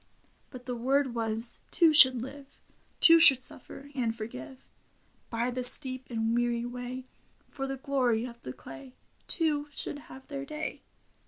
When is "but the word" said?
0.49-1.13